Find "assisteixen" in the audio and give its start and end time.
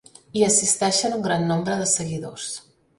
0.47-1.15